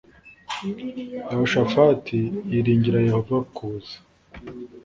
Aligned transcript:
yehoshafati 1.29 2.17
yiringira 2.51 2.99
yehova 3.07 3.35
kuza 3.55 3.95